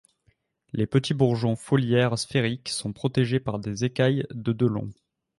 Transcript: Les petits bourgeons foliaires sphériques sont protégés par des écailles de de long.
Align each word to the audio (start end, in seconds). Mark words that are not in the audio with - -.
Les 0.73 0.87
petits 0.87 1.13
bourgeons 1.13 1.55
foliaires 1.55 2.17
sphériques 2.17 2.69
sont 2.69 2.91
protégés 2.91 3.39
par 3.39 3.59
des 3.59 3.85
écailles 3.85 4.25
de 4.31 4.51
de 4.51 4.65
long. 4.65 4.89